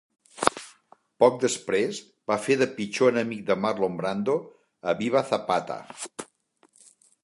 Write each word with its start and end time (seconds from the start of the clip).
Poc 1.23 1.37
després, 1.43 1.99
va 2.33 2.39
fer 2.47 2.57
de 2.63 2.69
pitjor 2.79 3.13
enemic 3.15 3.47
de 3.53 3.61
Marlon 3.67 4.03
Brando 4.03 4.41
a 4.95 4.99
"Viva 5.05 5.27
Zapata!". 5.33 5.83